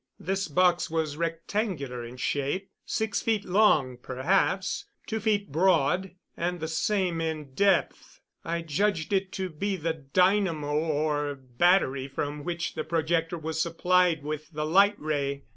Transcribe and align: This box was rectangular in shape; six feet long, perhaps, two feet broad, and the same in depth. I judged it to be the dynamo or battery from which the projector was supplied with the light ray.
This 0.19 0.47
box 0.47 0.89
was 0.89 1.15
rectangular 1.15 2.03
in 2.03 2.17
shape; 2.17 2.71
six 2.87 3.21
feet 3.21 3.45
long, 3.45 3.97
perhaps, 3.97 4.85
two 5.05 5.19
feet 5.19 5.51
broad, 5.51 6.15
and 6.35 6.59
the 6.59 6.67
same 6.67 7.21
in 7.21 7.53
depth. 7.53 8.19
I 8.43 8.63
judged 8.63 9.13
it 9.13 9.31
to 9.33 9.47
be 9.47 9.75
the 9.75 9.93
dynamo 9.93 10.73
or 10.73 11.35
battery 11.35 12.07
from 12.07 12.43
which 12.43 12.73
the 12.73 12.83
projector 12.83 13.37
was 13.37 13.61
supplied 13.61 14.23
with 14.23 14.49
the 14.49 14.65
light 14.65 14.99
ray. 14.99 15.43